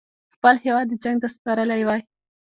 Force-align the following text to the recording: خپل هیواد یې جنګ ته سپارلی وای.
خپل 0.35 0.55
هیواد 0.65 0.87
یې 0.91 0.97
جنګ 1.03 1.17
ته 1.23 1.27
سپارلی 1.35 1.83
وای. 1.85 2.01